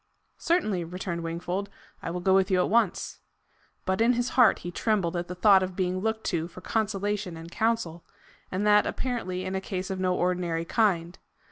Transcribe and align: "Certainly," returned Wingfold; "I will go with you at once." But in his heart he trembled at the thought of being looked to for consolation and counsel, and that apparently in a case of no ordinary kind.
"Certainly," 0.39 0.83
returned 0.85 1.21
Wingfold; 1.21 1.69
"I 2.01 2.09
will 2.09 2.21
go 2.21 2.33
with 2.33 2.49
you 2.49 2.57
at 2.59 2.71
once." 2.71 3.19
But 3.85 4.01
in 4.01 4.13
his 4.13 4.29
heart 4.29 4.57
he 4.65 4.71
trembled 4.71 5.15
at 5.15 5.27
the 5.27 5.35
thought 5.35 5.61
of 5.61 5.75
being 5.75 5.99
looked 5.99 6.23
to 6.23 6.47
for 6.47 6.59
consolation 6.59 7.37
and 7.37 7.51
counsel, 7.51 8.03
and 8.51 8.65
that 8.65 8.87
apparently 8.87 9.45
in 9.45 9.53
a 9.53 9.61
case 9.61 9.91
of 9.91 9.99
no 9.99 10.15
ordinary 10.15 10.65
kind. 10.65 11.19